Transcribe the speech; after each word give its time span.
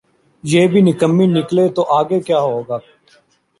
یہ 0.43 0.63
بھی 0.71 0.79
نکمیّ 0.81 1.25
نکلے 1.35 1.65
تو 1.75 1.81
آگے 1.99 2.19
ہوگاکیا؟ 2.45 2.89